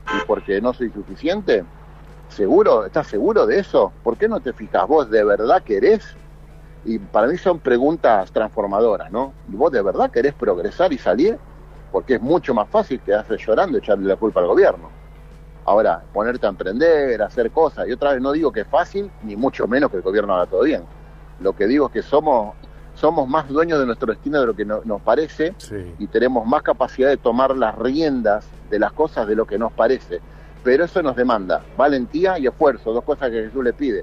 y 0.06 0.26
porque 0.26 0.60
no 0.60 0.72
soy 0.74 0.90
suficiente 0.90 1.64
¿Seguro? 2.28 2.86
¿Estás 2.86 3.06
seguro 3.06 3.46
de 3.46 3.58
eso? 3.60 3.92
¿Por 4.02 4.16
qué 4.16 4.28
no 4.28 4.40
te 4.40 4.52
fijas? 4.52 4.86
¿Vos 4.88 5.08
de 5.10 5.22
verdad 5.24 5.62
querés? 5.62 6.16
Y 6.84 6.98
para 6.98 7.26
mí 7.28 7.38
son 7.38 7.60
preguntas 7.60 8.30
transformadoras, 8.32 9.10
¿no? 9.12 9.32
¿Y 9.50 9.56
vos 9.56 9.70
de 9.72 9.80
verdad 9.82 10.10
querés 10.10 10.34
progresar 10.34 10.92
y 10.92 10.98
salir? 10.98 11.38
Porque 11.92 12.14
es 12.16 12.20
mucho 12.20 12.52
más 12.52 12.68
fácil 12.68 13.00
quedarse 13.00 13.36
llorando 13.38 13.78
y 13.78 13.80
echarle 13.80 14.06
la 14.06 14.16
culpa 14.16 14.40
al 14.40 14.48
gobierno. 14.48 14.90
Ahora, 15.64 16.02
ponerte 16.12 16.44
a 16.44 16.50
emprender, 16.50 17.22
hacer 17.22 17.50
cosas, 17.50 17.88
y 17.88 17.92
otra 17.92 18.12
vez 18.12 18.20
no 18.20 18.32
digo 18.32 18.52
que 18.52 18.60
es 18.62 18.66
fácil, 18.66 19.10
ni 19.22 19.34
mucho 19.36 19.66
menos 19.66 19.90
que 19.90 19.96
el 19.98 20.02
gobierno 20.02 20.34
haga 20.34 20.46
todo 20.46 20.62
bien. 20.62 20.82
Lo 21.40 21.54
que 21.54 21.66
digo 21.66 21.86
es 21.86 21.92
que 21.92 22.02
somos, 22.02 22.54
somos 22.94 23.26
más 23.28 23.48
dueños 23.48 23.78
de 23.78 23.86
nuestro 23.86 24.12
destino 24.12 24.40
de 24.40 24.46
lo 24.46 24.54
que 24.54 24.64
no- 24.66 24.82
nos 24.84 25.00
parece 25.00 25.54
Sí. 25.56 25.94
y 25.98 26.06
tenemos 26.08 26.46
más 26.46 26.62
capacidad 26.62 27.08
de 27.08 27.16
tomar 27.16 27.56
las 27.56 27.76
riendas 27.78 28.46
de 28.68 28.78
las 28.78 28.92
cosas 28.92 29.26
de 29.26 29.36
lo 29.36 29.46
que 29.46 29.56
nos 29.56 29.72
parece. 29.72 30.20
Pero 30.64 30.84
eso 30.84 31.02
nos 31.02 31.14
demanda 31.14 31.62
valentía 31.76 32.38
y 32.38 32.46
esfuerzo, 32.46 32.92
dos 32.92 33.04
cosas 33.04 33.30
que 33.30 33.44
Jesús 33.44 33.62
le 33.62 33.74
pide. 33.74 34.02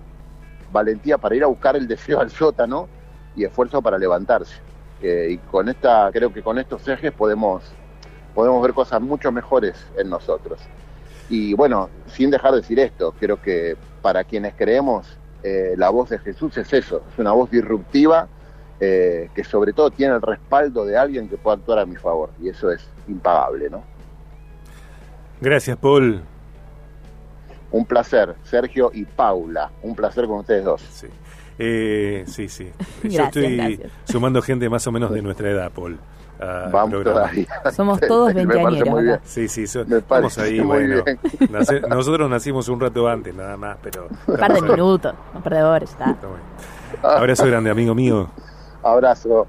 Valentía 0.72 1.18
para 1.18 1.36
ir 1.36 1.44
a 1.44 1.48
buscar 1.48 1.76
el 1.76 1.88
deseo 1.88 2.22
al 2.22 2.30
sótano 2.30 2.88
y 3.36 3.44
esfuerzo 3.44 3.82
para 3.82 3.98
levantarse. 3.98 4.56
Eh, 5.02 5.30
y 5.32 5.38
con 5.38 5.68
esta, 5.68 6.10
creo 6.14 6.32
que 6.32 6.44
con 6.44 6.60
estos 6.60 6.88
ejes 6.88 7.12
podemos, 7.12 7.64
podemos 8.36 8.62
ver 8.62 8.74
cosas 8.74 9.02
mucho 9.02 9.32
mejores 9.32 9.76
en 9.98 10.10
nosotros. 10.10 10.60
Y 11.30 11.56
bueno, 11.56 11.90
sin 12.08 12.30
dejar 12.30 12.52
de 12.52 12.58
decir 12.58 12.80
esto, 12.80 13.14
creo 13.20 13.42
que 13.42 13.76
para 14.02 14.24
quienes 14.24 14.54
creemos, 14.56 15.18
eh, 15.44 15.74
la 15.78 15.90
voz 15.90 16.10
de 16.10 16.20
Jesús 16.20 16.56
es 16.58 16.72
eso, 16.72 17.02
es 17.12 17.18
una 17.18 17.32
voz 17.32 17.50
disruptiva 17.50 18.28
eh, 18.80 19.30
que 19.34 19.44
sobre 19.44 19.74
todo 19.74 19.90
tiene 19.90 20.16
el 20.16 20.22
respaldo 20.22 20.86
de 20.86 20.98
alguien 20.98 21.28
que 21.28 21.38
pueda 21.38 21.58
actuar 21.58 21.80
a 21.80 21.86
mi 21.86 21.96
favor. 21.96 22.30
Y 22.40 22.50
eso 22.50 22.72
es 22.72 22.88
impagable, 23.08 23.70
¿no? 23.70 23.84
Gracias, 25.40 25.78
Paul. 25.78 26.22
Un 27.72 27.86
placer, 27.86 28.36
Sergio 28.44 28.92
y 28.94 29.06
Paula. 29.06 29.72
Un 29.82 29.96
placer 29.96 30.26
con 30.28 30.40
ustedes 30.40 30.64
dos. 30.66 30.82
Sí, 30.92 31.08
Eh, 31.60 32.24
sí. 32.28 32.48
sí. 32.50 32.72
Yo 33.04 33.24
estoy 33.26 33.56
gracias. 33.58 33.92
sumando 34.06 34.42
gente 34.42 34.70
más 34.70 34.86
o 34.88 34.92
menos 34.92 35.12
de 35.12 35.22
nuestra 35.22 35.50
edad, 35.50 35.72
Paul. 35.72 35.98
Vamos 36.72 36.90
programa. 36.90 37.20
todavía. 37.30 37.48
Somos 37.72 38.00
todos 38.08 38.34
veinteañeros 38.34 38.90
muy 38.90 39.04
bien. 39.04 39.14
acá. 39.16 39.22
Sí, 39.26 39.48
sí, 39.48 39.68
so- 39.68 39.86
Me 39.86 39.98
estamos 39.98 40.38
ahí, 40.40 40.60
muy 40.60 40.66
bueno. 40.88 41.04
bien. 41.04 41.20
Nace- 41.52 41.82
nosotros 41.88 42.28
nacimos 42.32 42.68
un 42.68 42.80
rato 42.80 43.08
antes, 43.08 43.36
nada 43.36 43.56
más, 43.58 43.78
pero... 43.84 44.08
Un 44.28 44.38
par 44.38 44.52
de 44.54 44.62
minutos, 44.62 45.14
un 45.36 45.42
par 45.44 45.54
de 45.54 45.62
horas, 45.64 45.90
está. 45.92 46.16
Abrazo 47.04 47.46
grande, 47.46 47.70
amigo 47.70 47.94
mío. 47.94 48.28
Abrazo. 48.82 49.46